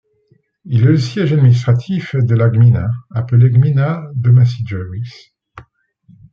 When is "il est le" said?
0.65-0.97